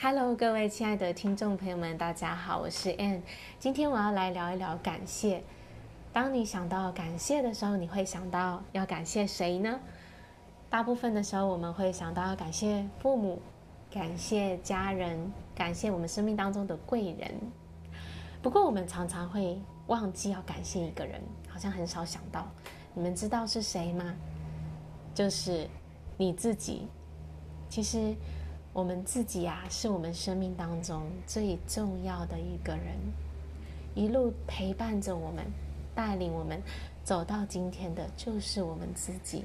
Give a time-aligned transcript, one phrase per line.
[0.00, 3.20] Hello，各位亲爱的听众朋友们，大家好，我是 Ann。
[3.58, 5.42] 今天我要来聊一聊感谢。
[6.12, 9.80] 当你想到感谢的时候，你会想到要感谢谁呢？
[10.70, 13.42] 大部分的时候，我们会想到要感谢父母、
[13.90, 15.18] 感谢家人、
[15.52, 17.34] 感谢我们生命当中的贵人。
[18.40, 22.46] 不过，我们常常会忘记要感谢一个人，好像很少想到。
[22.94, 24.14] 你们知道是谁吗？
[25.12, 25.68] 就是
[26.16, 26.86] 你自己。
[27.68, 28.14] 其实。
[28.78, 32.96] 我们自己、啊，是我们生命当中最重要的一个人，
[33.96, 35.44] 一路陪伴着我们，
[35.96, 36.62] 带领我们
[37.02, 39.44] 走到今天的，就是我们自己，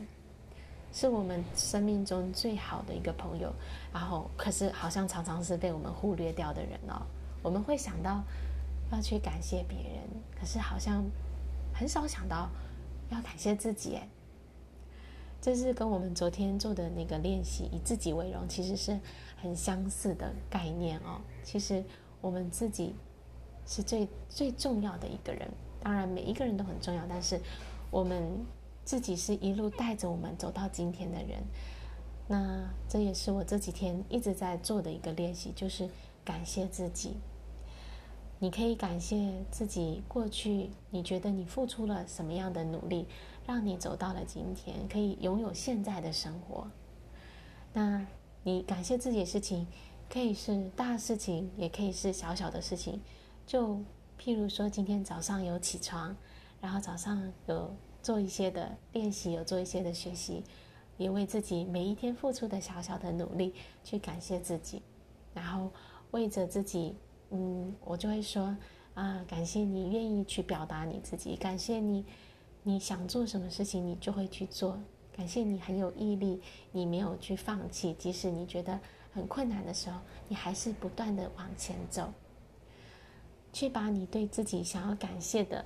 [0.92, 3.52] 是我们生命中最好的一个朋友。
[3.92, 7.02] 然后，可是好像常常是被我们忽略掉的人哦。
[7.42, 8.24] 我们会想到
[8.92, 10.04] 要去感谢别人，
[10.40, 11.04] 可是好像
[11.74, 12.48] 很少想到
[13.10, 13.98] 要感谢自己。
[15.44, 18.98] 这是跟我们昨天做的那个练习，以自己为荣，其实是
[19.36, 21.20] 很相似的概念哦。
[21.44, 21.84] 其实
[22.22, 22.96] 我们自己
[23.68, 25.46] 是最最重要的一个人，
[25.82, 27.38] 当然每一个人都很重要，但是
[27.92, 28.24] 我们
[28.86, 31.44] 自己是一路带着我们走到今天的人。
[32.26, 35.90] 那这也是我这几天一直在做的一个练习，就是
[36.24, 37.18] 感谢自己。
[38.44, 43.08] 你可以感谢自己过去，你觉得你付出了什么样的努力？
[43.48, 46.70] 让你走到了今天，可以拥有现在的生活。
[47.72, 48.06] 那
[48.44, 49.66] 你感谢自己的事情，
[50.10, 53.00] 可以是大事情，也可以是小小的事情。
[53.48, 53.78] 就
[54.20, 56.14] 譬如说，今天早上有起床，
[56.60, 60.44] 然后早上有做一些的练习，有做一些的学习，
[60.98, 63.54] 也为自己每一天付出的小小的努力
[63.86, 64.82] 去感谢自己。
[65.34, 65.72] 然后
[66.12, 66.98] 为着自己，
[67.34, 68.56] 嗯，我就会说
[68.94, 72.06] 啊，感谢你愿意去表达你自己，感谢你。
[72.66, 74.80] 你想做什么事情，你就会去做。
[75.14, 78.80] 感谢你很有毅力，你没有去放弃，即使你觉得
[79.12, 80.00] 很困难的时候，
[80.30, 82.14] 你还是不断的往前走。
[83.52, 85.66] 去把你对自己想要感谢的，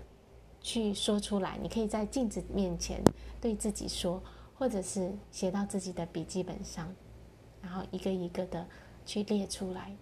[0.60, 1.60] 去说出来。
[1.62, 3.04] 你可以在镜子面前
[3.40, 4.20] 对自己说，
[4.56, 6.92] 或者是写到自己的笔记本上，
[7.62, 8.66] 然后一个一个的
[9.06, 9.96] 去列出来。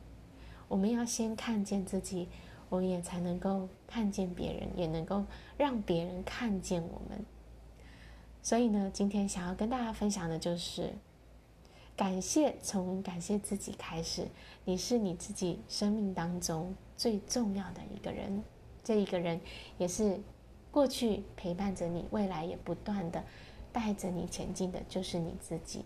[0.68, 2.28] 我们要先看见自己。
[2.68, 5.24] 我们也才能够看见别人，也能够
[5.56, 7.24] 让别人看见我们。
[8.42, 10.92] 所以呢，今天想要跟大家分享的就是，
[11.96, 14.28] 感谢，从感谢自己开始。
[14.66, 18.44] 你是你自己生命当中最重要的一个人，
[18.84, 19.40] 这一个人
[19.78, 20.20] 也是
[20.72, 23.24] 过去陪伴着你，未来也不断的
[23.72, 25.86] 带着你前进的，就是你自己。